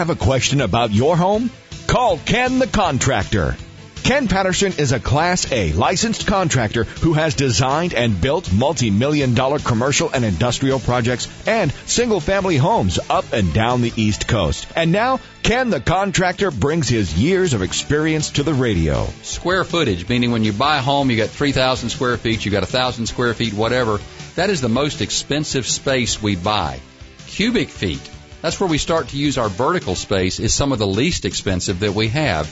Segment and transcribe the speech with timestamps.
[0.00, 1.50] have a question about your home?
[1.86, 3.54] Call Ken the Contractor.
[4.02, 9.58] Ken Patterson is a Class A licensed contractor who has designed and built multi-million dollar
[9.58, 14.66] commercial and industrial projects and single family homes up and down the East Coast.
[14.74, 19.06] And now, Ken the Contractor brings his years of experience to the radio.
[19.20, 22.62] Square footage, meaning when you buy a home, you got 3,000 square feet, you got
[22.62, 24.00] 1,000 square feet, whatever.
[24.36, 26.80] That is the most expensive space we buy.
[27.26, 28.09] Cubic feet.
[28.42, 31.80] That's where we start to use our vertical space is some of the least expensive
[31.80, 32.48] that we have.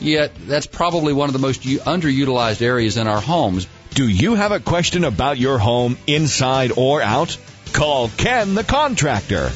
[0.00, 3.66] Yet that's probably one of the most underutilized areas in our homes.
[3.94, 7.36] Do you have a question about your home inside or out?
[7.72, 9.50] Call Ken the Contractor.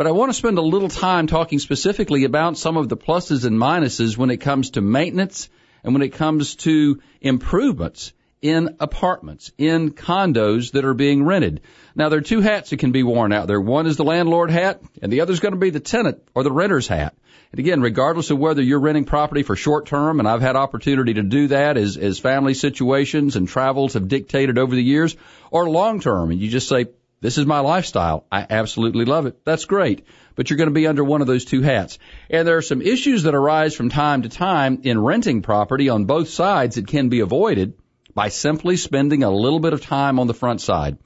[0.00, 3.44] But I want to spend a little time talking specifically about some of the pluses
[3.44, 5.50] and minuses when it comes to maintenance
[5.84, 11.60] and when it comes to improvements in apartments, in condos that are being rented.
[11.94, 13.60] Now there are two hats that can be worn out there.
[13.60, 16.44] One is the landlord hat and the other is going to be the tenant or
[16.44, 17.14] the renter's hat.
[17.52, 21.12] And again, regardless of whether you're renting property for short term, and I've had opportunity
[21.12, 25.14] to do that as, as family situations and travels have dictated over the years,
[25.50, 26.86] or long term, and you just say,
[27.20, 28.26] this is my lifestyle.
[28.30, 29.44] I absolutely love it.
[29.44, 30.04] That's great
[30.40, 31.98] but you're going to be under one of those two hats.
[32.30, 36.06] And there are some issues that arise from time to time in renting property on
[36.06, 37.74] both sides that can be avoided
[38.14, 40.96] by simply spending a little bit of time on the front side.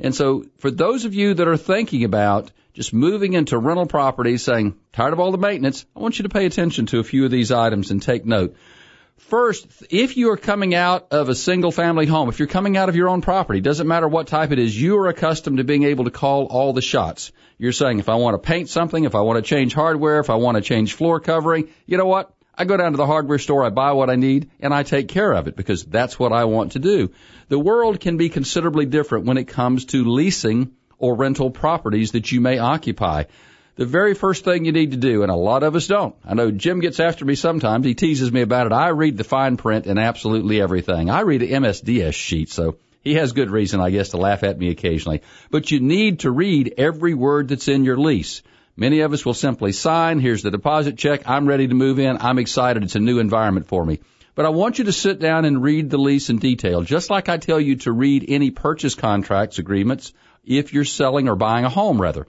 [0.00, 4.38] And so for those of you that are thinking about just moving into rental property
[4.38, 7.26] saying, tired of all the maintenance, I want you to pay attention to a few
[7.26, 8.56] of these items and take note.
[9.18, 12.88] First, if you are coming out of a single family home, if you're coming out
[12.88, 15.82] of your own property, doesn't matter what type it is, you are accustomed to being
[15.82, 17.32] able to call all the shots.
[17.58, 20.30] You're saying if I want to paint something, if I want to change hardware, if
[20.30, 22.32] I want to change floor covering, you know what?
[22.54, 25.08] I go down to the hardware store, I buy what I need, and I take
[25.08, 27.10] care of it because that's what I want to do.
[27.48, 32.30] The world can be considerably different when it comes to leasing or rental properties that
[32.30, 33.24] you may occupy
[33.78, 36.16] the very first thing you need to do, and a lot of us don't.
[36.24, 37.86] I know Jim gets after me sometimes.
[37.86, 38.72] He teases me about it.
[38.72, 41.10] I read the fine print in absolutely everything.
[41.10, 44.58] I read the MSDS sheet, so he has good reason, I guess, to laugh at
[44.58, 45.22] me occasionally.
[45.52, 48.42] But you need to read every word that's in your lease.
[48.76, 50.18] Many of us will simply sign.
[50.18, 51.28] Here's the deposit check.
[51.28, 52.18] I'm ready to move in.
[52.18, 52.82] I'm excited.
[52.82, 54.00] It's a new environment for me.
[54.34, 57.28] But I want you to sit down and read the lease in detail, just like
[57.28, 60.12] I tell you to read any purchase contracts agreements
[60.44, 62.26] if you're selling or buying a home, rather.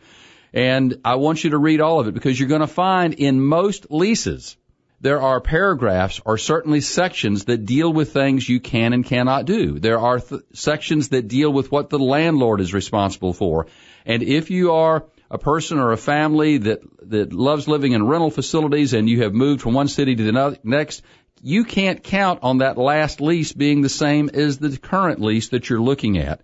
[0.54, 3.40] And I want you to read all of it because you're going to find in
[3.40, 4.58] most leases,
[5.02, 9.80] there are paragraphs or certainly sections that deal with things you can and cannot do.
[9.80, 13.68] There are th- sections that deal with what the landlord is responsible for.
[14.06, 18.32] And if you are a person or a family that, that loves living in rental
[18.32, 21.04] facilities and you have moved from one city to the next,
[21.42, 25.70] you can't count on that last lease being the same as the current lease that
[25.70, 26.42] you're looking at.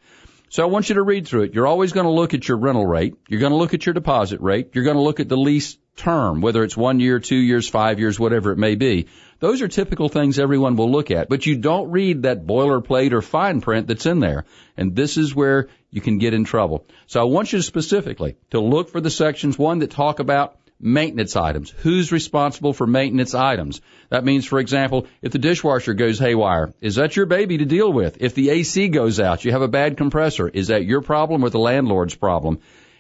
[0.50, 1.54] So I want you to read through it.
[1.54, 3.16] You're always going to look at your rental rate.
[3.28, 4.70] You're going to look at your deposit rate.
[4.74, 8.00] You're going to look at the lease term, whether it's one year, two years, five
[8.00, 9.08] years, whatever it may be.
[9.40, 13.22] Those are typical things everyone will look at, but you don't read that boilerplate or
[13.22, 14.46] fine print that's in there.
[14.78, 16.86] And this is where you can get in trouble.
[17.08, 21.36] So I want you specifically to look for the sections, one that talk about maintenance
[21.36, 21.70] items.
[21.70, 23.82] Who's responsible for maintenance items?
[24.10, 27.92] That means, for example, if the dishwasher goes haywire, is that your baby to deal
[27.92, 28.18] with?
[28.20, 31.50] If the AC goes out, you have a bad compressor, is that your problem or
[31.50, 32.60] the landlord's problem?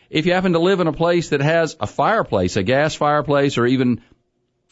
[0.10, 3.57] If you happen to live in a place that has a fireplace, a gas fireplace,
[3.57, 4.01] or even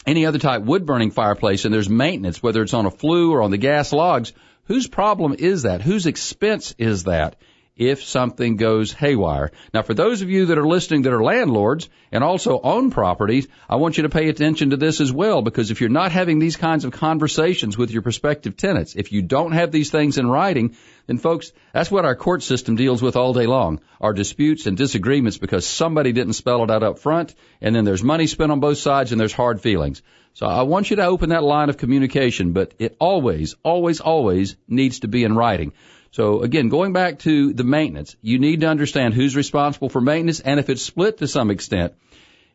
[0.06, 3.42] any other type wood burning fireplace, and there's maintenance, whether it's on a flue or
[3.42, 4.34] on the gas logs,
[4.66, 5.82] whose problem is that?
[5.82, 7.36] Whose expense is that?
[7.76, 9.52] If something goes haywire.
[9.74, 13.48] Now, for those of you that are listening that are landlords and also own properties,
[13.68, 16.38] I want you to pay attention to this as well because if you're not having
[16.38, 20.28] these kinds of conversations with your prospective tenants, if you don't have these things in
[20.28, 20.76] writing,
[21.08, 23.82] then folks, that's what our court system deals with all day long.
[24.00, 28.04] Our disputes and disagreements because somebody didn't spell it out up front and then there's
[28.04, 30.04] money spent on both sides and there's hard feelings.
[30.36, 34.56] So I want you to open that line of communication, but it always, always, always
[34.68, 35.74] needs to be in writing.
[36.14, 40.40] So again, going back to the maintenance, you need to understand who's responsible for maintenance
[40.40, 41.94] and if it's split to some extent.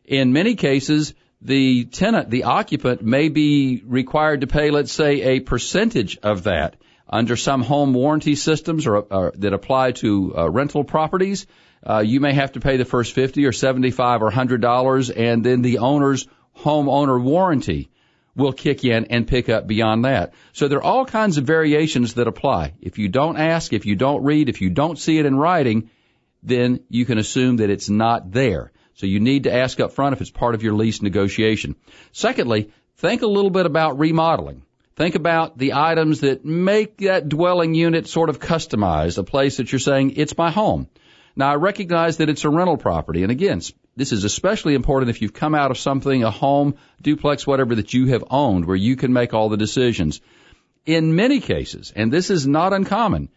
[0.05, 5.39] In many cases, the tenant, the occupant may be required to pay, let's say, a
[5.41, 6.77] percentage of that
[7.09, 11.45] under some home warranty systems or, or that apply to uh, rental properties.
[11.85, 15.43] Uh, you may have to pay the first 50 or 75 or 100 dollars and
[15.43, 16.27] then the owner's
[16.57, 17.89] homeowner warranty
[18.35, 20.33] will kick in and pick up beyond that.
[20.53, 22.73] So there are all kinds of variations that apply.
[22.81, 25.89] If you don't ask, if you don't read, if you don't see it in writing,
[26.43, 28.71] then you can assume that it's not there.
[28.95, 31.75] So you need to ask up front if it's part of your lease negotiation.
[32.11, 34.63] Secondly, think a little bit about remodeling.
[34.95, 39.71] Think about the items that make that dwelling unit sort of customized, a place that
[39.71, 40.89] you're saying, it's my home.
[41.39, 43.61] Now I recognize that it's a rental property, and again,
[43.95, 47.93] this is especially important if you've come out of something, a home, duplex, whatever that
[47.93, 50.19] you have owned where you can make all the decisions.
[50.85, 53.29] In many cases, and this is not uncommon,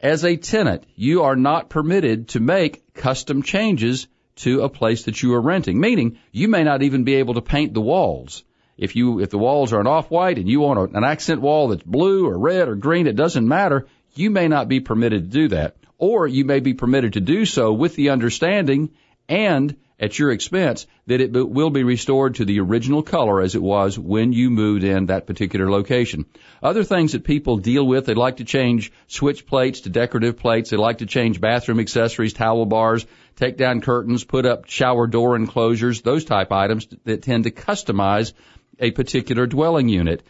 [0.00, 4.08] as a tenant, you are not permitted to make custom changes
[4.38, 7.40] to a place that you are renting, meaning you may not even be able to
[7.40, 8.42] paint the walls.
[8.76, 11.84] If you, if the walls are an off-white and you want an accent wall that's
[11.84, 13.86] blue or red or green, it doesn't matter.
[14.16, 15.76] You may not be permitted to do that.
[15.98, 18.90] Or you may be permitted to do so with the understanding
[19.28, 23.62] and at your expense that it will be restored to the original color as it
[23.62, 26.26] was when you moved in that particular location.
[26.62, 30.70] Other things that people deal with, they like to change switch plates to decorative plates.
[30.70, 33.06] They like to change bathroom accessories, towel bars,
[33.36, 38.32] take down curtains, put up shower door enclosures, those type items that tend to customize
[38.80, 40.22] a particular dwelling unit.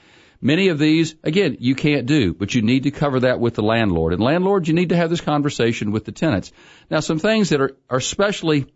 [0.44, 3.62] Many of these, again, you can't do, but you need to cover that with the
[3.62, 4.12] landlord.
[4.12, 6.52] And landlords, you need to have this conversation with the tenants.
[6.90, 8.66] Now, some things that are, are especially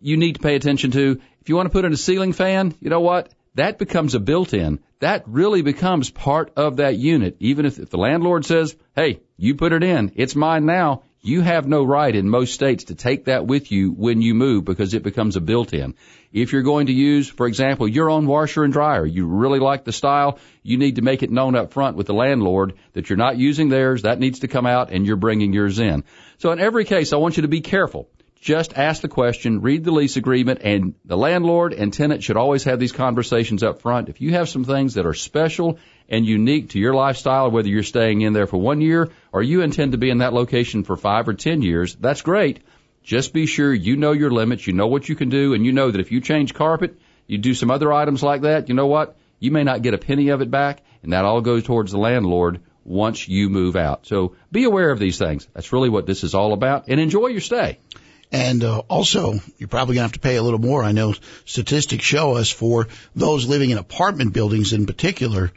[0.00, 1.20] you need to pay attention to.
[1.40, 3.34] If you want to put in a ceiling fan, you know what?
[3.56, 4.78] That becomes a built-in.
[5.00, 7.38] That really becomes part of that unit.
[7.40, 11.40] Even if, if the landlord says, hey, you put it in, it's mine now, you
[11.40, 14.94] have no right in most states to take that with you when you move because
[14.94, 15.94] it becomes a built-in.
[16.32, 19.84] If you're going to use, for example, your own washer and dryer, you really like
[19.84, 23.16] the style, you need to make it known up front with the landlord that you're
[23.16, 26.04] not using theirs, that needs to come out and you're bringing yours in.
[26.38, 28.08] So in every case, I want you to be careful
[28.46, 32.62] just ask the question, read the lease agreement, and the landlord and tenant should always
[32.62, 34.08] have these conversations up front.
[34.08, 37.82] If you have some things that are special and unique to your lifestyle, whether you're
[37.82, 40.96] staying in there for one year or you intend to be in that location for
[40.96, 42.60] five or ten years, that's great.
[43.02, 45.72] Just be sure you know your limits, you know what you can do, and you
[45.72, 48.86] know that if you change carpet, you do some other items like that, you know
[48.86, 49.16] what?
[49.40, 51.98] You may not get a penny of it back, and that all goes towards the
[51.98, 54.06] landlord once you move out.
[54.06, 55.48] So be aware of these things.
[55.52, 57.80] That's really what this is all about, and enjoy your stay.
[58.32, 60.82] And uh, also, you're probably going to have to pay a little more.
[60.82, 61.14] I know
[61.44, 65.52] statistics show us for those living in apartment buildings in particular,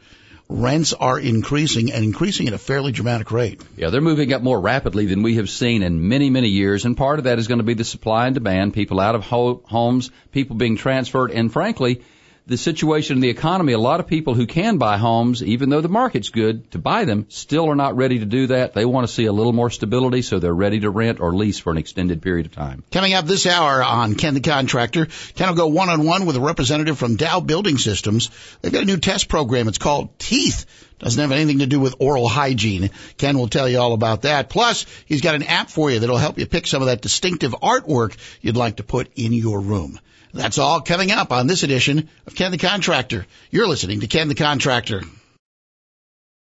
[0.48, 3.60] rents are increasing and increasing at a fairly dramatic rate.
[3.76, 6.84] Yeah, they're moving up more rapidly than we have seen in many, many years.
[6.84, 9.24] And part of that is going to be the supply and demand, people out of
[9.24, 12.02] ho- homes, people being transferred, and frankly,
[12.50, 15.80] the situation in the economy, a lot of people who can buy homes, even though
[15.80, 18.74] the market's good to buy them, still are not ready to do that.
[18.74, 21.60] They want to see a little more stability, so they're ready to rent or lease
[21.60, 22.82] for an extended period of time.
[22.90, 26.34] Coming up this hour on Ken the Contractor, Ken will go one on one with
[26.34, 28.30] a representative from Dow Building Systems.
[28.60, 29.68] They've got a new test program.
[29.68, 30.66] It's called Teeth.
[30.98, 32.90] Doesn't have anything to do with oral hygiene.
[33.16, 34.50] Ken will tell you all about that.
[34.50, 37.52] Plus, he's got an app for you that'll help you pick some of that distinctive
[37.62, 40.00] artwork you'd like to put in your room.
[40.32, 43.26] That's all coming up on this edition of Ken the Contractor.
[43.50, 45.02] You're listening to Ken the Contractor.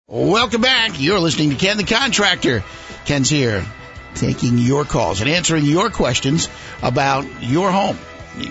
[0.06, 1.00] Welcome back.
[1.00, 2.64] You're listening to Ken the Contractor.
[3.04, 3.64] Ken's here
[4.14, 6.48] taking your calls and answering your questions
[6.82, 7.98] about your home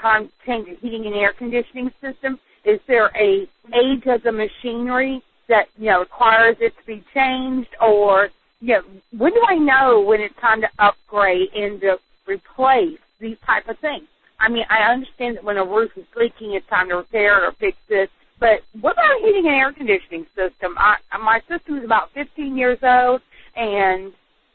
[0.00, 2.40] time to change the heating and air conditioning system?
[2.64, 7.68] Is there a age of the machinery that, you know, requires it to be changed
[7.80, 8.82] or, you know,
[9.16, 13.78] when do I know when it's time to upgrade and to replace these type of
[13.78, 14.06] things?
[14.38, 17.52] I mean, I understand that when a roof is leaking, it's time to repair or
[17.52, 18.08] fix this.
[18.38, 20.74] But what about a heating and air conditioning system?
[20.78, 23.20] I, my system is about 15 years old,
[23.60, 24.12] and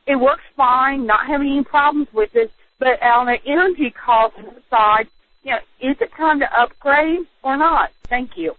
[0.08, 2.52] it works fine, not having any problems with it.
[2.80, 4.36] But on the energy cost
[4.70, 5.08] side,
[5.44, 7.92] you know, is it time to upgrade or not?
[8.10, 8.56] Thank you.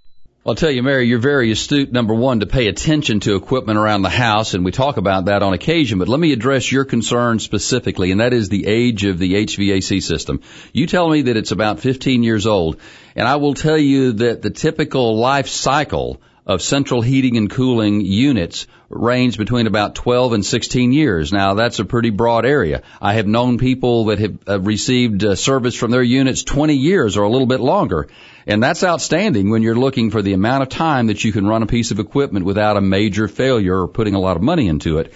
[0.46, 4.02] I'll tell you, Mary, you're very astute, number one, to pay attention to equipment around
[4.02, 7.40] the house, and we talk about that on occasion, but let me address your concern
[7.40, 10.42] specifically, and that is the age of the HVAC system.
[10.72, 12.80] You tell me that it's about 15 years old,
[13.16, 18.00] and I will tell you that the typical life cycle of central heating and cooling
[18.02, 21.32] units range between about 12 and 16 years.
[21.32, 22.82] Now that's a pretty broad area.
[23.02, 27.16] I have known people that have uh, received uh, service from their units 20 years
[27.16, 28.08] or a little bit longer.
[28.46, 31.64] And that's outstanding when you're looking for the amount of time that you can run
[31.64, 34.98] a piece of equipment without a major failure or putting a lot of money into
[34.98, 35.12] it.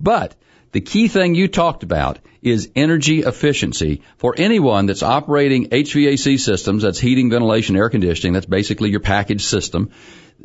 [0.00, 0.34] But
[0.72, 4.02] the key thing you talked about is energy efficiency.
[4.16, 9.44] For anyone that's operating HVAC systems, that's heating, ventilation, air conditioning, that's basically your package
[9.44, 9.90] system,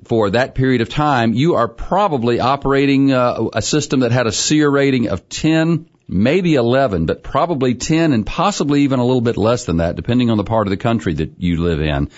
[0.08, 4.32] for that period of time, you are probably operating uh, a system that had a
[4.32, 9.36] SEER rating of 10, maybe 11, but probably 10 and possibly even a little bit
[9.36, 12.10] less than that, depending on the part of the country that you live in.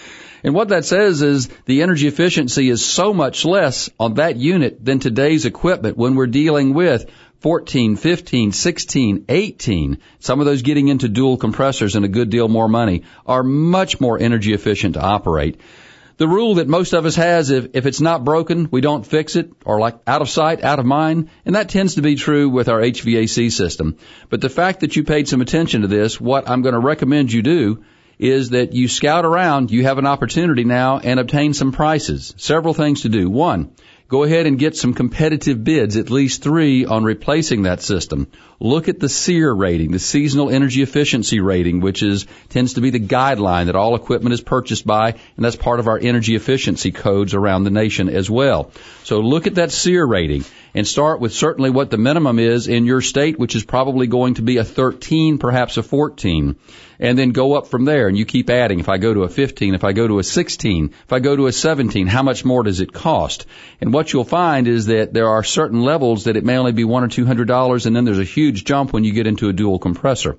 [0.43, 4.86] And what that says is the energy efficiency is so much less on that unit
[4.86, 10.89] than today's equipment when we're dealing with 14, 15, 16, 18, some of those getting
[10.89, 15.01] into dual compressors and a good deal more money are much more energy efficient to
[15.01, 15.60] operate
[16.19, 19.38] the rule that most of us has if, if it's not broken, we don't fix
[19.38, 22.49] it, or like out of sight, out of mind, and that tends to be true
[22.49, 23.95] with our HVAC system.
[24.29, 27.31] But the fact that you paid some attention to this, what I'm going to recommend
[27.31, 27.85] you do
[28.19, 32.33] is that you scout around, you have an opportunity now and obtain some prices.
[32.35, 33.29] Several things to do.
[33.29, 33.71] One,
[34.09, 38.25] Go ahead and get some competitive bids, at least three, on replacing that system.
[38.59, 42.89] Look at the SEER rating, the seasonal energy efficiency rating, which is, tends to be
[42.89, 46.91] the guideline that all equipment is purchased by, and that's part of our energy efficiency
[46.91, 48.71] codes around the nation as well.
[49.03, 52.85] So look at that SEER rating and start with certainly what the minimum is in
[52.85, 56.55] your state, which is probably going to be a 13, perhaps a 14
[56.99, 58.79] and then go up from there and you keep adding.
[58.79, 61.35] If I go to a 15, if I go to a 16, if I go
[61.35, 63.45] to a 17, how much more does it cost?
[63.79, 66.83] And what you'll find is that there are certain levels that it may only be
[66.83, 69.49] one or two hundred dollars and then there's a huge jump when you get into
[69.49, 70.37] a dual compressor.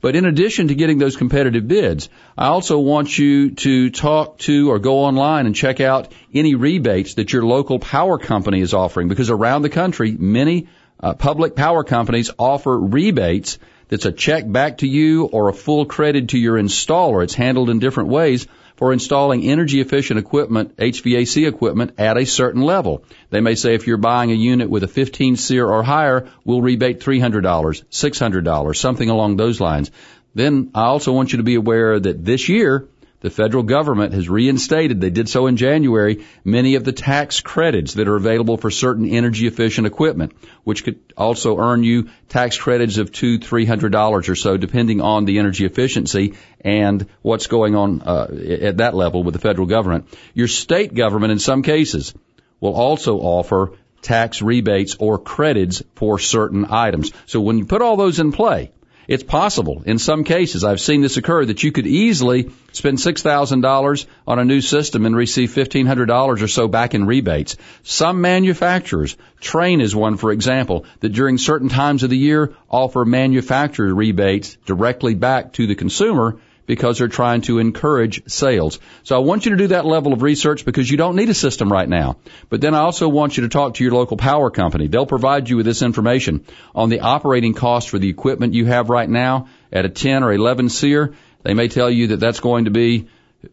[0.00, 4.70] But in addition to getting those competitive bids, I also want you to talk to
[4.70, 9.08] or go online and check out any rebates that your local power company is offering
[9.08, 10.68] because around the country, many
[11.00, 13.58] uh, public power companies offer rebates
[13.88, 17.22] that's a check back to you or a full credit to your installer.
[17.22, 22.62] It's handled in different ways for installing energy efficient equipment, HVAC equipment at a certain
[22.62, 23.04] level.
[23.30, 26.60] They may say if you're buying a unit with a 15 SEER or higher, we'll
[26.60, 29.90] rebate $300, $600, something along those lines.
[30.34, 32.86] Then I also want you to be aware that this year,
[33.26, 37.94] the federal government has reinstated, they did so in January, many of the tax credits
[37.94, 42.98] that are available for certain energy efficient equipment, which could also earn you tax credits
[42.98, 47.74] of two, three hundred dollars or so, depending on the energy efficiency and what's going
[47.74, 48.28] on uh,
[48.60, 50.06] at that level with the federal government.
[50.32, 52.14] Your state government, in some cases,
[52.60, 57.10] will also offer tax rebates or credits for certain items.
[57.26, 58.70] So when you put all those in play,
[59.08, 64.06] it's possible in some cases, I've seen this occur, that you could easily spend $6,000
[64.26, 67.56] on a new system and receive $1,500 or so back in rebates.
[67.82, 73.04] Some manufacturers, Trane is one for example, that during certain times of the year offer
[73.04, 78.78] manufacturer rebates directly back to the consumer because they're trying to encourage sales.
[79.04, 81.34] So I want you to do that level of research because you don't need a
[81.34, 82.16] system right now.
[82.48, 84.88] But then I also want you to talk to your local power company.
[84.88, 86.44] They'll provide you with this information
[86.74, 90.32] on the operating cost for the equipment you have right now at a 10 or
[90.32, 91.14] 11 SEER.
[91.42, 93.08] They may tell you that that's going to be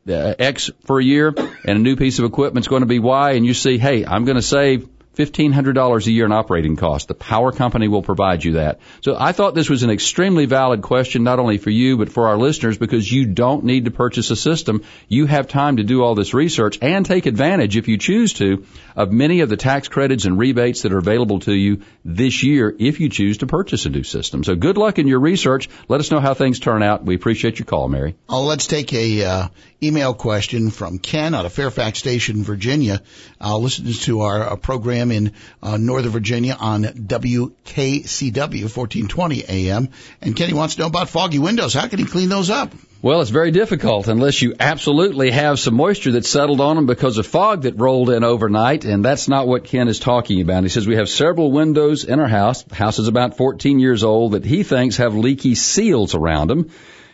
[0.08, 3.00] uh, X for a year and a new piece of equipment is going to be
[3.00, 7.08] Y and you see, hey, I'm going to save $1,500 a year in operating costs.
[7.08, 8.80] The power company will provide you that.
[9.02, 12.28] So I thought this was an extremely valid question, not only for you, but for
[12.28, 14.84] our listeners, because you don't need to purchase a system.
[15.08, 18.66] You have time to do all this research and take advantage, if you choose to,
[18.96, 22.76] of many of the tax credits and rebates that are available to you this year
[22.78, 24.44] if you choose to purchase a new system.
[24.44, 25.70] So good luck in your research.
[25.88, 27.04] Let us know how things turn out.
[27.04, 28.16] We appreciate your call, Mary.
[28.28, 29.48] Oh, let's take a uh,
[29.84, 33.02] email question from Ken out of Fairfax Station, Virginia.
[33.40, 39.90] Uh, listens to our uh, program in uh, Northern Virginia on WKCW 1420 AM.
[40.22, 41.74] And Kenny wants to know about foggy windows.
[41.74, 42.74] How can he clean those up?
[43.04, 47.18] Well, it's very difficult unless you absolutely have some moisture that settled on them because
[47.18, 50.64] of fog that rolled in overnight, and that's not what Ken is talking about.
[50.64, 52.64] He says we have several windows in our house.
[52.64, 56.70] The house is about 14 years old that he thinks have leaky seals around them,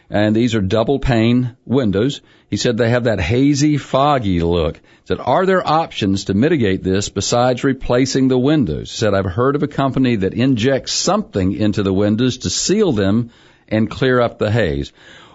[0.09, 2.21] and these are double pane windows.
[2.49, 4.77] He said they have that hazy, foggy look.
[4.77, 8.91] He said, are there options to mitigate this besides replacing the windows?
[8.91, 12.91] He said, I've heard of a company that injects something into the windows to seal
[12.91, 13.29] them
[13.67, 14.91] and clear up the haze.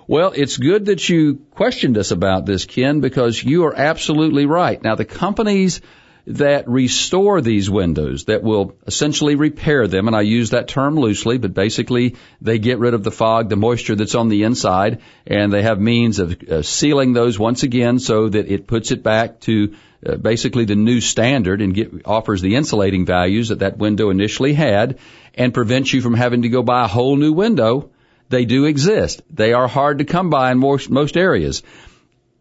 [0.07, 4.83] Well, it's good that you questioned us about this, Ken, because you are absolutely right.
[4.83, 5.81] Now, the companies
[6.27, 11.39] that restore these windows, that will essentially repair them, and I use that term loosely,
[11.39, 15.53] but basically they get rid of the fog, the moisture that's on the inside, and
[15.53, 19.41] they have means of uh, sealing those once again so that it puts it back
[19.41, 19.75] to
[20.07, 24.55] uh, basically the new standard and get, offers the insulating values that that window initially
[24.55, 24.99] had
[25.35, 27.91] and prevents you from having to go buy a whole new window
[28.29, 29.23] they do exist.
[29.31, 31.63] They are hard to come by in most, most areas.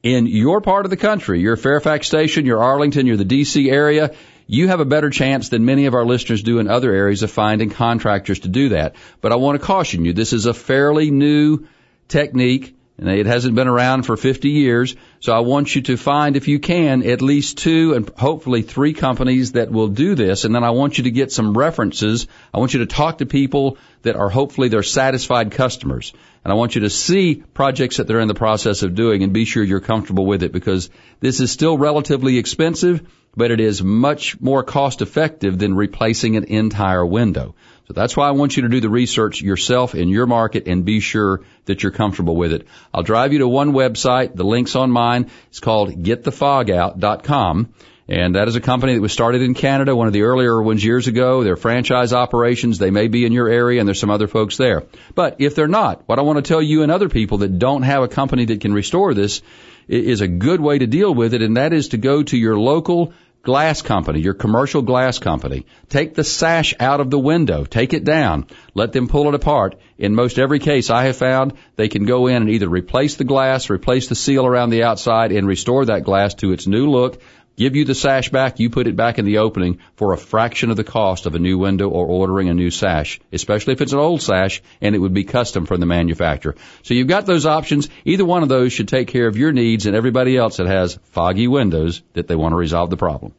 [0.04, 4.14] In your part of the country, your Fairfax station, your Arlington, your the DC area,
[4.48, 7.32] you have a better chance than many of our listeners do in other areas of
[7.32, 8.96] finding contractors to do that.
[9.22, 11.68] But I want to caution you, this is a fairly new
[12.10, 14.96] technique and it hasn't been around for 50 years.
[15.20, 18.94] So I want you to find, if you can, at least two and hopefully three
[18.94, 20.46] companies that will do this.
[20.46, 22.28] And then I want you to get some references.
[22.54, 26.14] I want you to talk to people that are hopefully they're satisfied customers.
[26.44, 29.34] And I want you to see projects that they're in the process of doing and
[29.34, 33.82] be sure you're comfortable with it because this is still relatively expensive, but it is
[33.82, 37.56] much more cost effective than replacing an entire window.
[37.88, 40.86] So that's why I want you to do the research yourself in your market and
[40.86, 42.68] be sure that you're comfortable with it.
[42.94, 44.36] I'll drive you to one website.
[44.36, 45.30] The link's on mine.
[45.50, 47.74] It's called getthefogout.com.
[48.08, 50.84] And that is a company that was started in Canada, one of the earlier ones
[50.84, 51.44] years ago.
[51.44, 52.78] They're franchise operations.
[52.78, 54.84] They may be in your area and there's some other folks there.
[55.16, 57.84] But if they're not, what I want to tell you and other people that don't
[57.84, 59.42] have a company that can restore this
[59.88, 61.42] is a good way to deal with it.
[61.42, 63.13] And that is to go to your local
[63.44, 65.66] glass company, your commercial glass company.
[65.90, 67.66] Take the sash out of the window.
[67.66, 68.48] Take it down.
[68.74, 69.76] Let them pull it apart.
[69.98, 73.26] In most every case I have found, they can go in and either replace the
[73.26, 77.22] glass, replace the seal around the outside, and restore that glass to its new look
[77.56, 80.70] give you the sash back, you put it back in the opening for a fraction
[80.70, 83.94] of the cost of a new window or ordering a new sash, especially if it's
[83.94, 86.56] an old sash and it would be custom from the manufacturer.
[86.84, 87.89] So you've got those options.
[88.06, 91.00] Either one of those should take care of your needs and everybody else that has
[91.12, 93.34] foggy windows that they want to resolve the problem.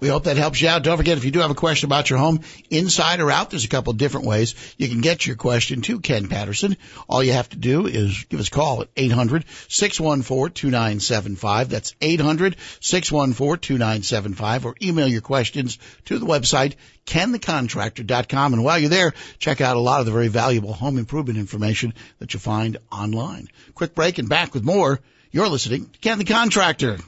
[0.00, 0.82] We hope that helps you out.
[0.82, 3.64] Don't forget, if you do have a question about your home, inside or out, there's
[3.64, 6.78] a couple different ways you can get your question to Ken Patterson.
[7.08, 11.68] All you have to do is give us a call at 800-614-2975.
[11.68, 16.74] That's 800-614-2975 or email your questions to the website
[17.06, 18.54] kenthecontractor.com.
[18.54, 21.92] And while you're there, check out a lot of the very valuable home improvement information
[22.18, 23.48] that you'll find online.
[23.74, 25.00] Quick break and back with more.
[25.32, 26.98] You're listening to Ken the Contractor.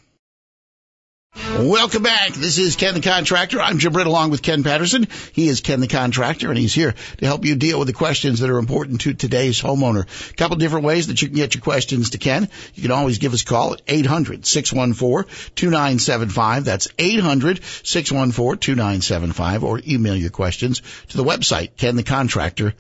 [1.35, 2.35] Welcome back.
[2.35, 3.59] This is Ken the Contractor.
[3.59, 5.09] I'm Jim Britt along with Ken Patterson.
[5.33, 8.41] He is Ken the Contractor and he's here to help you deal with the questions
[8.41, 10.05] that are important to today's homeowner.
[10.31, 12.51] A couple different ways that you can get your questions to Ken.
[12.75, 16.65] You can always give us a call at 800-614-2975.
[16.65, 22.75] That's 800-614-2975 or email your questions to the website, kenthecontractor.com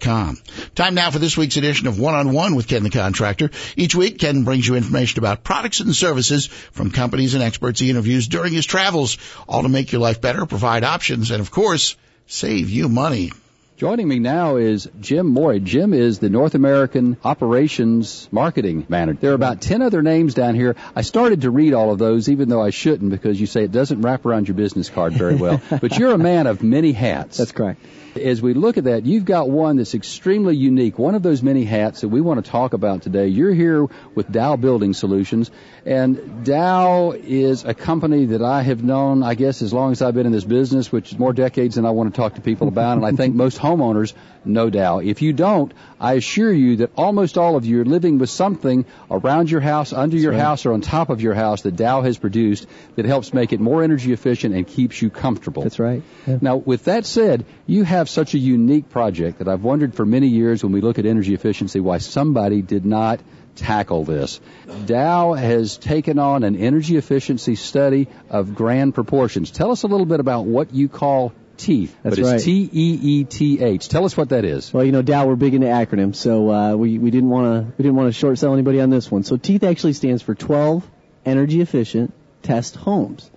[0.00, 0.38] Com.
[0.74, 3.50] Time now for this week's edition of One on One with Ken the Contractor.
[3.76, 7.90] Each week, Ken brings you information about products and services from companies and experts he
[7.90, 11.96] interviews during his travels, all to make your life better, provide options, and of course,
[12.26, 13.32] save you money.
[13.78, 15.58] Joining me now is Jim Morey.
[15.58, 19.18] Jim is the North American Operations Marketing Manager.
[19.20, 20.76] There are about 10 other names down here.
[20.94, 23.72] I started to read all of those, even though I shouldn't, because you say it
[23.72, 25.60] doesn't wrap around your business card very well.
[25.80, 27.38] but you're a man of many hats.
[27.38, 27.84] That's correct.
[28.14, 31.64] As we look at that, you've got one that's extremely unique, one of those many
[31.64, 33.28] hats that we want to talk about today.
[33.28, 35.50] You're here with Dow Building Solutions,
[35.86, 40.14] and Dow is a company that I have known, I guess, as long as I've
[40.14, 42.68] been in this business, which is more decades than I want to talk to people
[42.68, 44.12] about, and I think most homeowners
[44.44, 44.98] know Dow.
[44.98, 48.84] If you don't, I assure you that almost all of you are living with something
[49.10, 50.40] around your house, under your right.
[50.40, 53.60] house, or on top of your house that Dow has produced that helps make it
[53.60, 55.62] more energy efficient and keeps you comfortable.
[55.62, 56.02] That's right.
[56.26, 56.38] Yeah.
[56.40, 60.28] Now, with that said, you have such a unique project that I've wondered for many
[60.28, 63.20] years when we look at energy efficiency why somebody did not
[63.54, 64.40] tackle this.
[64.86, 69.50] Dow has taken on an energy efficiency study of grand proportions.
[69.50, 71.96] Tell us a little bit about what you call teeth.
[72.02, 72.34] That's but right.
[72.36, 73.88] It's T E E T H.
[73.88, 74.72] Tell us what that is.
[74.72, 77.74] Well, you know, Dow, we're big into acronyms, so uh, we we didn't want to
[77.76, 79.22] we didn't want to short sell anybody on this one.
[79.24, 80.88] So teeth actually stands for 12
[81.24, 83.30] energy efficient test homes.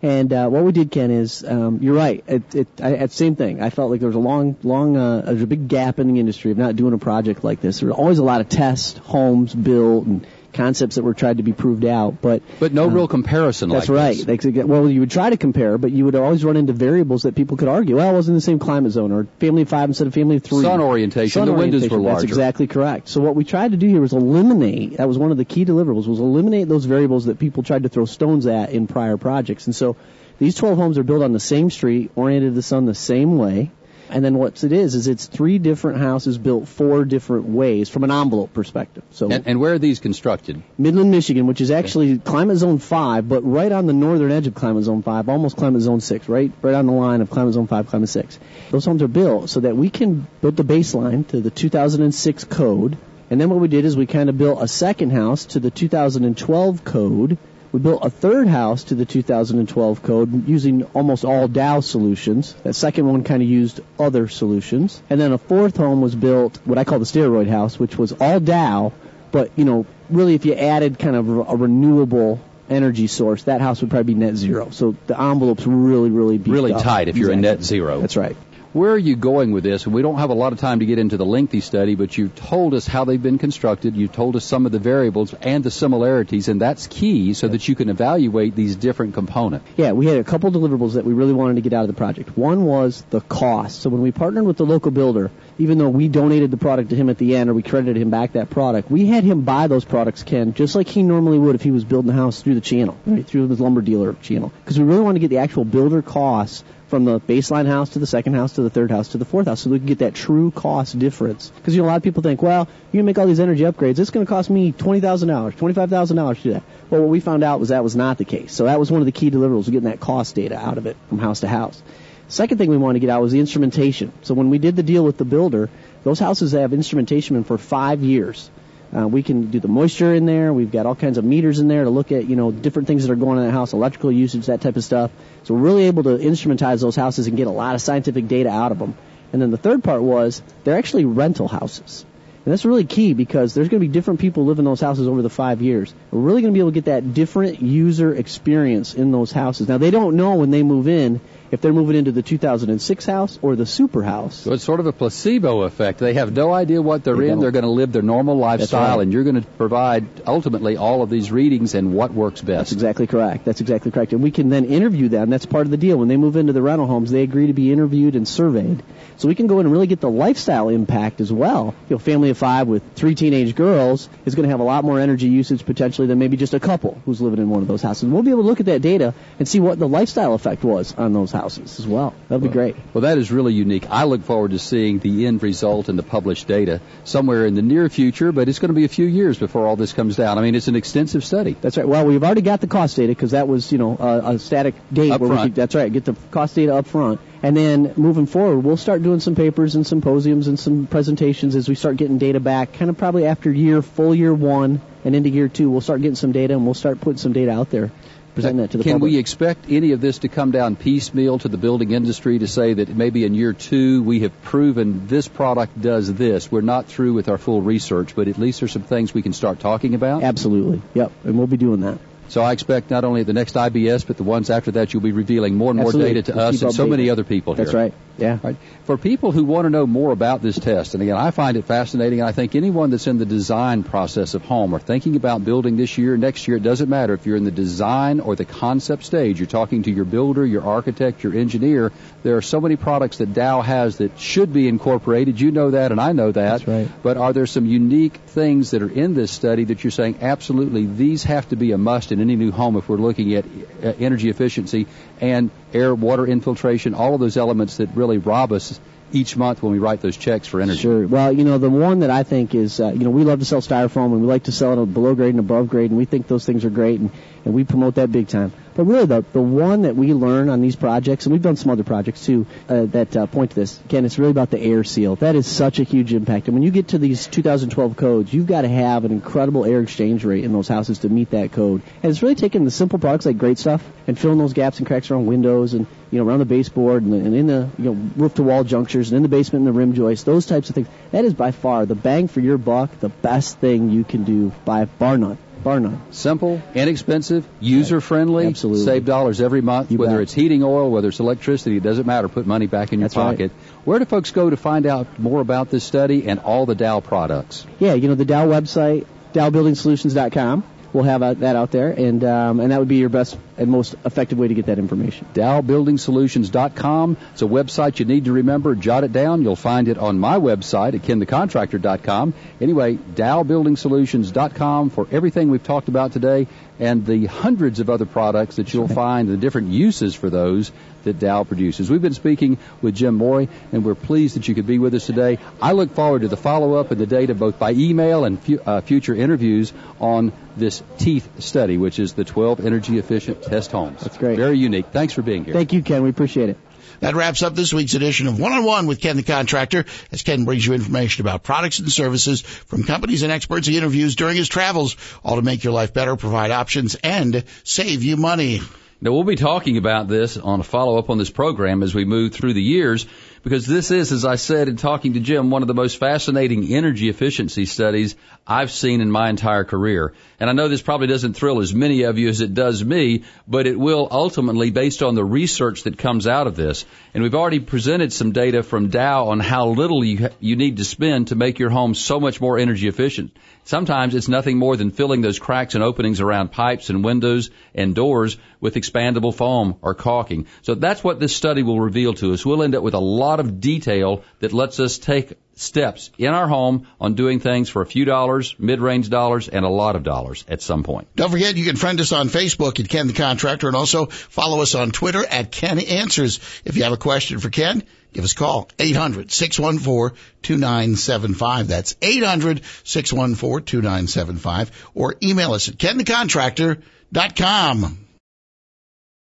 [0.00, 2.22] And uh, what we did, Ken, is um, you're right.
[2.28, 3.60] It, it, I, at same thing.
[3.60, 6.20] I felt like there was a long, long, uh, there's a big gap in the
[6.20, 7.80] industry of not doing a project like this.
[7.80, 10.26] There were always a lot of tests, homes built, and
[10.58, 13.70] concepts that were tried to be proved out, but but no uh, real comparison.
[13.70, 14.26] That's like right.
[14.26, 14.66] This.
[14.66, 17.56] Well, you would try to compare, but you would always run into variables that people
[17.56, 17.96] could argue.
[17.96, 20.42] Well, it wasn't the same climate zone, or family of five instead of family of
[20.42, 20.62] three.
[20.62, 21.40] Sun orientation.
[21.40, 21.80] Sun the orientation.
[21.80, 22.20] windows were larger.
[22.22, 23.08] That's exactly correct.
[23.08, 24.96] So what we tried to do here was eliminate.
[24.98, 26.06] That was one of the key deliverables.
[26.06, 29.66] Was eliminate those variables that people tried to throw stones at in prior projects.
[29.66, 29.96] And so
[30.38, 33.38] these 12 homes are built on the same street, oriented to the sun the same
[33.38, 33.70] way.
[34.10, 38.04] And then what it is is it's three different houses built four different ways from
[38.04, 39.02] an envelope perspective.
[39.10, 40.62] So and, and where are these constructed?
[40.78, 42.22] Midland, Michigan, which is actually okay.
[42.24, 45.82] climate zone five, but right on the northern edge of climate zone five, almost climate
[45.82, 48.38] zone six, right right on the line of climate zone five, climate six.
[48.70, 52.96] Those homes are built so that we can build the baseline to the 2006 code.
[53.30, 55.70] And then what we did is we kind of built a second house to the
[55.70, 57.36] 2012 code
[57.72, 62.54] we built a third house to the 2012 code using almost all Dow solutions.
[62.64, 65.02] That second one kind of used other solutions.
[65.10, 68.12] And then a fourth home was built, what I call the steroid house, which was
[68.12, 68.92] all Dow,
[69.30, 73.80] but, you know, really if you added kind of a renewable energy source, that house
[73.82, 74.70] would probably be net zero.
[74.70, 76.82] So the envelope's really, really be really up.
[76.82, 78.00] tight if you're a net zero.
[78.00, 78.36] That's right
[78.72, 79.86] where are you going with this?
[79.86, 82.34] We don't have a lot of time to get into the lengthy study, but you've
[82.34, 83.96] told us how they've been constructed.
[83.96, 87.66] You've told us some of the variables and the similarities, and that's key so that
[87.66, 89.66] you can evaluate these different components.
[89.76, 91.94] Yeah, we had a couple deliverables that we really wanted to get out of the
[91.94, 92.36] project.
[92.36, 93.80] One was the cost.
[93.80, 96.96] So when we partnered with the local builder, even though we donated the product to
[96.96, 99.66] him at the end or we credited him back that product, we had him buy
[99.68, 102.54] those products, Ken, just like he normally would if he was building a house through
[102.54, 104.52] the channel, right, through his lumber dealer channel.
[104.62, 107.98] Because we really wanted to get the actual builder costs from the baseline house to
[107.98, 109.98] the second house to the third house to the fourth house so we can get
[109.98, 111.50] that true cost difference.
[111.50, 113.62] Because you know a lot of people think, well, you're gonna make all these energy
[113.62, 116.62] upgrades, it's gonna cost me twenty thousand dollars, twenty five thousand dollars to do that.
[116.90, 118.52] Well, what we found out was that was not the case.
[118.52, 120.96] So that was one of the key deliverables, getting that cost data out of it
[121.08, 121.82] from house to house.
[122.28, 124.12] Second thing we wanted to get out was the instrumentation.
[124.22, 125.70] So when we did the deal with the builder,
[126.04, 128.50] those houses have instrumentation for five years.
[128.96, 130.52] Uh, we can do the moisture in there.
[130.52, 133.06] We've got all kinds of meters in there to look at, you know, different things
[133.06, 135.10] that are going on in the house, electrical usage, that type of stuff.
[135.44, 138.48] So we're really able to instrumentize those houses and get a lot of scientific data
[138.48, 138.96] out of them.
[139.32, 142.06] And then the third part was they're actually rental houses.
[142.44, 145.06] And that's really key because there's going to be different people live in those houses
[145.06, 145.92] over the five years.
[146.10, 149.68] We're really going to be able to get that different user experience in those houses.
[149.68, 151.20] Now they don't know when they move in
[151.50, 154.36] if they're moving into the 2006 house or the super house.
[154.36, 155.98] So it's sort of a placebo effect.
[155.98, 157.30] They have no idea what they're they in.
[157.30, 157.40] Don't.
[157.40, 159.02] They're going to live their normal lifestyle, right.
[159.02, 162.58] and you're going to provide ultimately all of these readings and what works best.
[162.58, 163.44] That's exactly correct.
[163.44, 164.12] That's exactly correct.
[164.12, 165.30] And we can then interview them.
[165.30, 165.96] That's part of the deal.
[165.96, 168.82] When they move into the rental homes, they agree to be interviewed and surveyed.
[169.16, 171.74] So we can go in and really get the lifestyle impact as well.
[171.88, 174.84] You know, family of five with three teenage girls is going to have a lot
[174.84, 177.82] more energy usage potentially than maybe just a couple who's living in one of those
[177.82, 178.04] houses.
[178.04, 180.62] And we'll be able to look at that data and see what the lifestyle effect
[180.62, 182.14] was on those houses as well.
[182.28, 182.76] That'd be well, great.
[182.92, 183.88] Well, that is really unique.
[183.90, 187.62] I look forward to seeing the end result and the published data somewhere in the
[187.62, 190.38] near future, but it's going to be a few years before all this comes down.
[190.38, 191.56] I mean, it's an extensive study.
[191.60, 191.86] That's right.
[191.86, 194.74] Well, we've already got the cost data because that was, you know, a, a static
[194.92, 195.10] date.
[195.10, 195.42] Up where front.
[195.42, 195.92] We could, that's right.
[195.92, 197.20] Get the cost data up front.
[197.42, 201.68] And then moving forward, we'll start doing some papers and symposiums and some presentations as
[201.68, 205.30] we start getting data back, kind of probably after year, full year one and into
[205.30, 207.92] year two, we'll start getting some data and we'll start putting some data out there
[208.38, 209.12] presenting that to the Can public.
[209.12, 212.74] we expect any of this to come down piecemeal to the building industry to say
[212.74, 216.50] that maybe in year two we have proven this product does this?
[216.50, 219.32] We're not through with our full research, but at least there's some things we can
[219.32, 220.22] start talking about?
[220.22, 220.82] Absolutely.
[220.94, 221.12] Yep.
[221.24, 221.98] And we'll be doing that.
[222.28, 225.12] So I expect not only the next IBS, but the ones after that, you'll be
[225.12, 226.14] revealing more and more Absolutely.
[226.14, 227.64] data to We'll us and so many other people here.
[227.64, 227.94] That's right.
[228.18, 228.38] Yeah.
[228.42, 228.56] Right.
[228.88, 231.66] For people who want to know more about this test, and again, I find it
[231.66, 232.22] fascinating.
[232.22, 235.98] I think anyone that's in the design process of home or thinking about building this
[235.98, 239.40] year, next year, it doesn't matter if you're in the design or the concept stage.
[239.40, 241.92] You're talking to your builder, your architect, your engineer.
[242.22, 245.38] There are so many products that Dow has that should be incorporated.
[245.38, 246.66] You know that, and I know that.
[246.66, 246.88] Right.
[247.02, 250.86] But are there some unique things that are in this study that you're saying absolutely
[250.86, 253.92] these have to be a must in any new home if we're looking at uh,
[253.98, 254.86] energy efficiency
[255.20, 259.72] and air, water infiltration, all of those elements that really rob us each month when
[259.72, 260.80] we write those checks for energy.
[260.80, 261.06] Sure.
[261.06, 263.44] Well, you know, the one that I think is, uh, you know, we love to
[263.44, 266.04] sell styrofoam and we like to sell it below grade and above grade, and we
[266.04, 267.10] think those things are great, and,
[267.44, 268.52] and we promote that big time.
[268.78, 271.72] But really, the the one that we learn on these projects, and we've done some
[271.72, 273.80] other projects too uh, that uh, point to this.
[273.80, 275.16] Again, it's really about the air seal.
[275.16, 276.46] That is such a huge impact.
[276.46, 279.80] And when you get to these 2012 codes, you've got to have an incredible air
[279.80, 281.82] exchange rate in those houses to meet that code.
[282.04, 284.86] And it's really taking the simple products like great stuff and filling those gaps and
[284.86, 288.10] cracks around windows and you know around the baseboard and, and in the you know
[288.16, 290.76] roof to wall junctures and in the basement and the rim joists, those types of
[290.76, 290.86] things.
[291.10, 294.52] That is by far the bang for your buck, the best thing you can do
[294.64, 295.38] by bar none.
[295.62, 296.00] Bar none.
[296.10, 298.46] Simple, inexpensive, user friendly.
[298.46, 298.84] Absolutely.
[298.84, 300.22] Save dollars every month, You whether bet.
[300.22, 302.28] it's heating oil, whether it's electricity, it doesn't matter.
[302.28, 303.30] Put money back in your That's right.
[303.32, 303.52] pocket.
[303.84, 307.00] Where do folks go to find out more about this study and all the Dow
[307.00, 307.66] products?
[307.78, 310.64] Yeah, you know the Dow website, DowBuildingSolutions.com.
[310.92, 313.70] We'll have uh, that out there, and um, and that would be your best and
[313.70, 315.26] most effective way to get that information.
[315.34, 317.16] DowBuildingSolutions.com.
[317.32, 318.74] It's a website you need to remember.
[318.74, 319.42] Jot it down.
[319.42, 322.34] You'll find it on my website at KenTheContractor.com.
[322.60, 326.46] Anyway, DowBuildingSolutions.com for everything we've talked about today
[326.78, 330.70] and the hundreds of other products that you'll find, the different uses for those
[331.04, 331.90] that Dow produces.
[331.90, 335.06] We've been speaking with Jim Morey, and we're pleased that you could be with us
[335.06, 335.38] today.
[335.60, 338.80] I look forward to the follow-up and the data both by email and fu- uh,
[338.80, 344.00] future interviews on this teeth study, which is the 12 energy efficient test homes.
[344.00, 344.36] That's great.
[344.36, 344.86] Very unique.
[344.92, 345.54] Thanks for being here.
[345.54, 346.02] Thank you, Ken.
[346.02, 346.58] We appreciate it.
[347.00, 350.22] That wraps up this week's edition of One on One with Ken the Contractor, as
[350.22, 354.36] Ken brings you information about products and services from companies and experts he interviews during
[354.36, 358.60] his travels, all to make your life better, provide options, and save you money.
[359.00, 362.04] Now we'll be talking about this on a follow up on this program as we
[362.04, 363.06] move through the years
[363.42, 366.72] because this is, as I said in talking to Jim, one of the most fascinating
[366.72, 370.14] energy efficiency studies I've seen in my entire career.
[370.40, 373.24] And I know this probably doesn't thrill as many of you as it does me,
[373.46, 376.84] but it will ultimately based on the research that comes out of this.
[377.14, 380.84] And we've already presented some data from Dow on how little you, you need to
[380.84, 383.36] spend to make your home so much more energy efficient.
[383.64, 387.94] Sometimes it's nothing more than filling those cracks and openings around pipes and windows and
[387.94, 390.46] doors with expandable foam or caulking.
[390.62, 392.46] So that's what this study will reveal to us.
[392.46, 396.46] We'll end up with a lot of detail that lets us take steps in our
[396.46, 400.44] home on doing things for a few dollars, mid-range dollars, and a lot of dollars
[400.48, 401.08] at some point.
[401.16, 404.62] Don't forget you can friend us on Facebook at Ken the Contractor and also follow
[404.62, 406.40] us on Twitter at Ken Answers.
[406.64, 408.68] If you have a question for Ken, give us a call.
[408.78, 411.66] 800-614-2975.
[411.66, 418.07] That's 800-614-2975 or email us at kenthecontractor.com.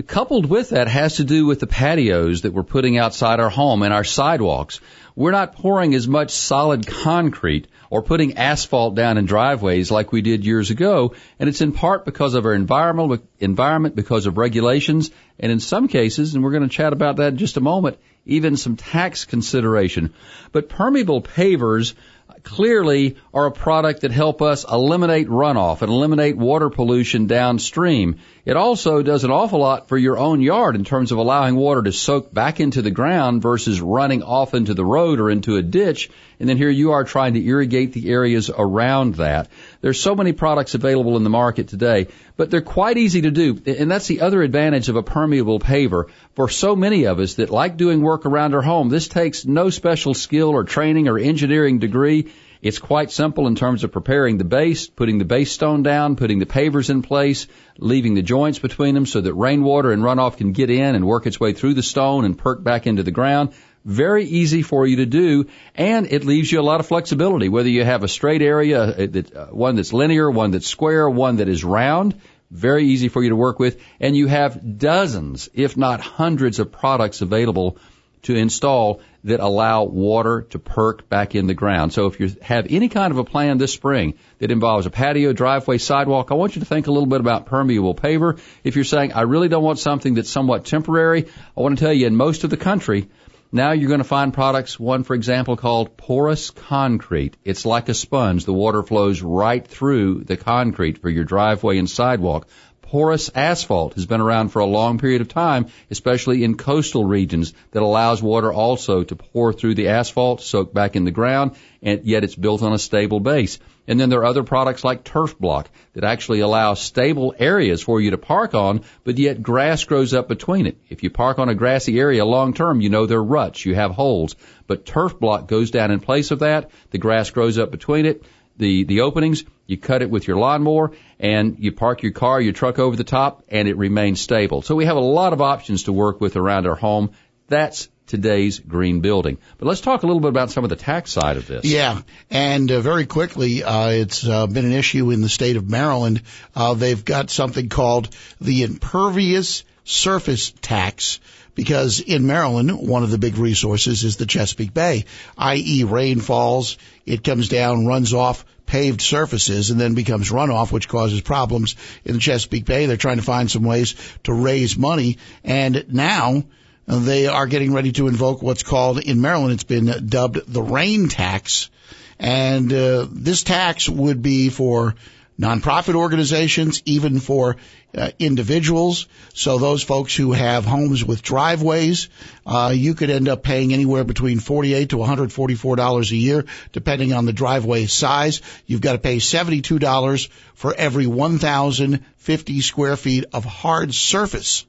[0.07, 3.83] Coupled with that has to do with the patios that we're putting outside our home
[3.83, 4.81] and our sidewalks.
[5.17, 10.23] We're not pouring as much solid concrete or putting asphalt down in driveways like we
[10.23, 15.11] did years ago, and it's in part because of our environmental environment, because of regulations,
[15.41, 17.99] and in some cases, and we're going to chat about that in just a moment,
[18.25, 20.15] even some tax consideration.
[20.53, 21.95] But permeable pavers
[22.43, 28.19] clearly are a product that help us eliminate runoff and eliminate water pollution downstream.
[28.45, 31.83] It also does an awful lot for your own yard in terms of allowing water
[31.83, 35.63] to soak back into the ground versus running off into the road or into a
[35.63, 36.11] ditch.
[36.39, 39.49] And then here you are trying to irrigate the areas around that.
[39.83, 42.09] There's so many products available in the market today,
[42.41, 43.61] but they're quite easy to do.
[43.67, 46.07] And that's the other advantage of a permeable paver.
[46.37, 49.69] For so many of us that like doing work around our home, this takes no
[49.69, 52.33] special skill or training or engineering degree.
[52.63, 56.39] It's quite simple in terms of preparing the base, putting the base stone down, putting
[56.39, 60.53] the pavers in place, leaving the joints between them so that rainwater and runoff can
[60.53, 63.51] get in and work its way through the stone and perk back into the ground.
[63.85, 67.49] Very easy for you to do, and it leaves you a lot of flexibility.
[67.49, 71.37] Whether you have a straight area, uh, uh, one that's linear, one that's square, one
[71.37, 75.77] that is round, very easy for you to work with, and you have dozens, if
[75.77, 77.79] not hundreds of products available
[78.23, 81.93] to install that allow water to perk back in the ground.
[81.93, 85.33] So if you have any kind of a plan this spring that involves a patio,
[85.33, 88.39] driveway, sidewalk, I want you to think a little bit about permeable paver.
[88.65, 91.93] If you're saying, I really don't want something that's somewhat temporary, I want to tell
[91.93, 93.09] you in most of the country,
[93.53, 97.37] now you're going to find products, one for example called porous concrete.
[97.45, 98.45] It's like a sponge.
[98.45, 102.49] The water flows right through the concrete for your driveway and sidewalk.
[102.83, 107.55] Porous asphalt has been around for a long period of time, especially in coastal regions
[107.71, 111.53] that allows water also to pour through the asphalt, soak back in the ground,
[111.83, 113.59] and yet it's built on a stable base.
[113.87, 118.01] And then there are other products like turf block that actually allow stable areas for
[118.01, 120.77] you to park on, but yet grass grows up between it.
[120.89, 123.75] If you park on a grassy area long term, you know there are ruts, you
[123.75, 124.37] have holes.
[124.67, 128.25] But turf block goes down in place of that, the grass grows up between it,
[128.57, 132.53] the, the openings, you cut it with your lawnmower, and you park your car, your
[132.53, 134.63] truck over the top, and it remains stable.
[134.63, 137.13] So we have a lot of options to work with around our home.
[137.49, 139.39] That's today's green building.
[139.57, 141.65] But let's talk a little bit about some of the tax side of this.
[141.65, 145.71] Yeah, and uh, very quickly, uh, it's uh, been an issue in the state of
[145.71, 146.23] Maryland.
[146.55, 151.21] Uh, they've got something called the impervious surface tax
[151.55, 155.05] because in Maryland, one of the big resources is the Chesapeake Bay,
[155.39, 155.85] i.e.
[155.85, 161.21] rain falls, it comes down, runs off paved surfaces and then becomes runoff, which causes
[161.21, 162.87] problems in the Chesapeake Bay.
[162.87, 165.19] They're trying to find some ways to raise money.
[165.43, 166.45] And now
[166.91, 171.09] they are getting ready to invoke what's called in Maryland, it's been dubbed the rain
[171.09, 171.71] tax.
[172.19, 174.97] And uh, this tax would be for
[175.41, 177.57] nonprofit organizations, even for
[177.97, 179.07] uh, individuals.
[179.33, 182.09] So those folks who have homes with driveways,
[182.45, 187.13] uh, you could end up paying anywhere between 48 to 144 dollars a year, depending
[187.13, 188.43] on the driveway size.
[188.67, 194.67] You've got to pay 72 dollars for every 1,050 square feet of hard surface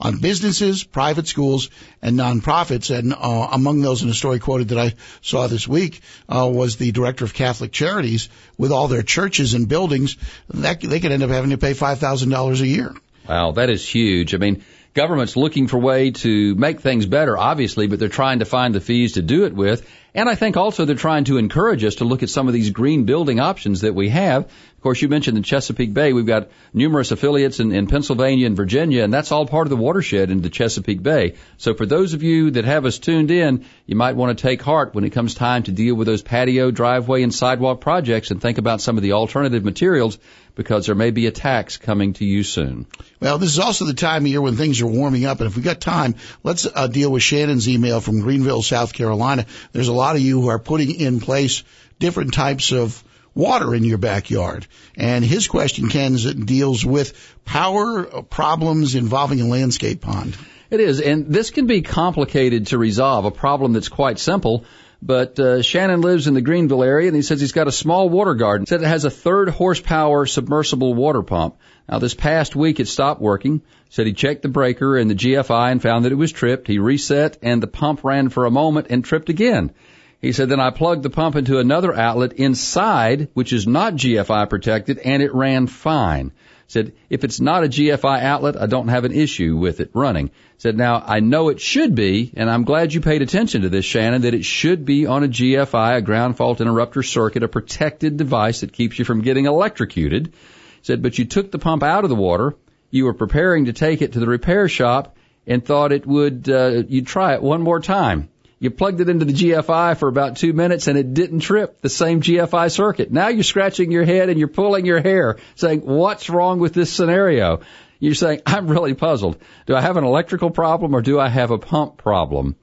[0.00, 1.68] on businesses, private schools,
[2.00, 2.96] and nonprofits.
[2.96, 6.76] And uh, among those in a story quoted that I saw this week uh, was
[6.76, 10.16] the director of Catholic Charities with all their churches and buildings.
[10.48, 12.94] That they could end up having to pay five thousand dollars a year.
[13.28, 14.34] Wow, that is huge.
[14.34, 18.40] I mean, government's looking for a way to make things better, obviously, but they're trying
[18.40, 19.88] to find the fees to do it with.
[20.14, 22.70] And I think also they're trying to encourage us to look at some of these
[22.70, 24.44] green building options that we have.
[24.44, 26.12] Of course, you mentioned the Chesapeake Bay.
[26.12, 29.76] We've got numerous affiliates in, in Pennsylvania and Virginia, and that's all part of the
[29.76, 31.34] watershed in the Chesapeake Bay.
[31.58, 34.62] So for those of you that have us tuned in, you might want to take
[34.62, 38.40] heart when it comes time to deal with those patio, driveway, and sidewalk projects and
[38.40, 40.18] think about some of the alternative materials
[40.54, 42.86] because there may be a tax coming to you soon.
[43.20, 45.56] Well, this is also the time of year when things are warming up, and if
[45.56, 49.46] we've got time, let's uh, deal with Shannon's email from Greenville, South Carolina.
[49.72, 51.62] There's a lot of you who are putting in place
[51.98, 53.02] different types of
[53.34, 54.66] water in your backyard.
[54.96, 60.36] And his question, Ken, deals with power problems involving a landscape pond.
[60.70, 64.64] It is, and this can be complicated to resolve, a problem that's quite simple.
[65.02, 68.10] But uh, Shannon lives in the Greenville area, and he says he's got a small
[68.10, 68.66] water garden.
[68.66, 71.56] Said it has a third horsepower submersible water pump.
[71.88, 73.62] Now this past week it stopped working.
[73.88, 76.68] Said he checked the breaker and the GFI and found that it was tripped.
[76.68, 79.72] He reset and the pump ran for a moment and tripped again.
[80.20, 84.50] He said, then I plugged the pump into another outlet inside, which is not GFI
[84.50, 86.32] protected, and it ran fine.
[86.66, 90.30] Said, if it's not a GFI outlet, I don't have an issue with it running.
[90.58, 93.84] Said, now I know it should be, and I'm glad you paid attention to this,
[93.84, 98.18] Shannon, that it should be on a GFI, a ground fault interrupter circuit, a protected
[98.18, 100.34] device that keeps you from getting electrocuted.
[100.82, 102.54] Said, but you took the pump out of the water,
[102.90, 106.84] you were preparing to take it to the repair shop, and thought it would, uh,
[106.88, 108.28] you'd try it one more time.
[108.62, 111.88] You plugged it into the GFI for about two minutes and it didn't trip the
[111.88, 113.10] same GFI circuit.
[113.10, 116.92] Now you're scratching your head and you're pulling your hair saying, what's wrong with this
[116.92, 117.60] scenario?
[118.00, 119.38] You're saying, I'm really puzzled.
[119.64, 122.54] Do I have an electrical problem or do I have a pump problem?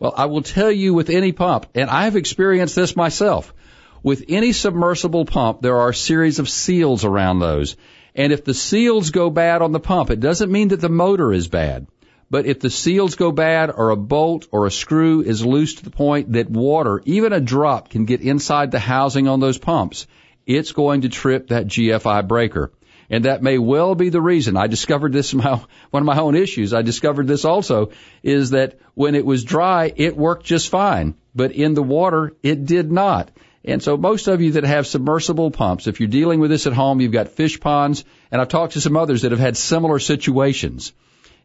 [0.00, 3.54] Well, I will tell you with any pump, and I've experienced this myself.
[4.02, 7.76] With any submersible pump, there are a series of seals around those.
[8.14, 11.32] And if the seals go bad on the pump, it doesn't mean that the motor
[11.32, 11.86] is bad.
[12.30, 15.84] But if the seals go bad or a bolt or a screw is loose to
[15.84, 20.06] the point that water, even a drop, can get inside the housing on those pumps,
[20.46, 22.72] it's going to trip that GFI breaker.
[23.10, 24.56] And that may well be the reason.
[24.56, 25.60] I discovered this in my,
[25.90, 26.72] one of my own issues.
[26.72, 27.90] I discovered this also
[28.22, 31.14] is that when it was dry, it worked just fine.
[31.34, 33.30] But in the water, it did not.
[33.64, 36.74] And so most of you that have submersible pumps, if you're dealing with this at
[36.74, 39.98] home, you've got fish ponds, and I've talked to some others that have had similar
[39.98, 40.92] situations.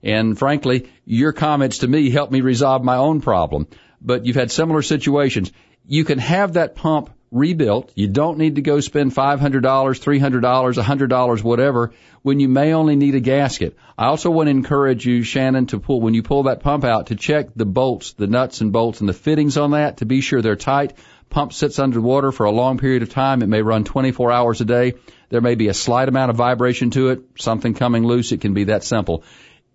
[0.04, 3.68] And frankly, your comments to me helped me resolve my own problem.
[4.02, 5.52] But you've had similar situations.
[5.86, 7.92] You can have that pump rebuilt.
[7.96, 13.16] You don't need to go spend $500, $300, $100, whatever, when you may only need
[13.16, 13.78] a gasket.
[13.98, 17.08] I also want to encourage you, Shannon, to pull, when you pull that pump out,
[17.08, 20.22] to check the bolts, the nuts and bolts and the fittings on that to be
[20.22, 20.94] sure they're tight.
[21.30, 23.44] Pump sits underwater for a long period of time.
[23.44, 24.96] It may run 24 hours a day.
[25.30, 28.32] There may be a slight amount of vibration to it, something coming loose.
[28.32, 29.24] It can be that simple.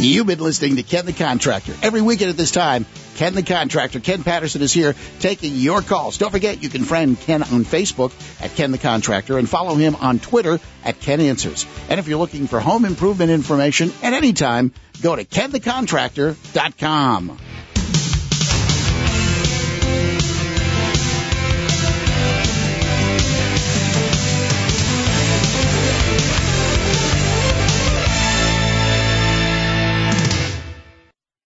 [0.00, 1.74] You've been listening to Ken the Contractor.
[1.82, 2.86] Every weekend at this time,
[3.16, 6.18] Ken the Contractor, Ken Patterson is here taking your calls.
[6.18, 9.96] Don't forget you can friend Ken on Facebook at Ken the Contractor and follow him
[9.96, 11.66] on Twitter at Ken Answers.
[11.88, 14.72] And if you're looking for home improvement information at any time,
[15.02, 17.38] go to kenthecontractor.com.